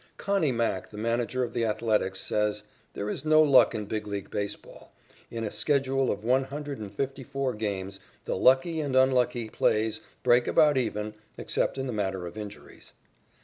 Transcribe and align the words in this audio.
"Connie" 0.17 0.51
Mack, 0.51 0.89
the 0.89 0.97
manager 0.97 1.43
of 1.43 1.53
the 1.53 1.63
Athletics, 1.63 2.19
says: 2.19 2.63
"There 2.93 3.07
is 3.07 3.23
no 3.23 3.43
luck 3.43 3.75
in 3.75 3.85
Big 3.85 4.07
League 4.07 4.31
baseball. 4.31 4.93
In 5.29 5.43
a 5.43 5.51
schedule 5.51 6.09
of 6.09 6.23
one 6.23 6.45
hundred 6.45 6.79
and 6.79 6.91
fifty 6.91 7.23
four 7.23 7.53
games, 7.53 7.99
the 8.25 8.35
lucky 8.35 8.79
and 8.79 8.95
unlucky 8.95 9.47
plays 9.47 10.01
break 10.23 10.47
about 10.47 10.75
even, 10.75 11.13
except 11.37 11.77
in 11.77 11.85
the 11.85 11.93
matter 11.93 12.25
of 12.25 12.35
injuries." 12.35 12.93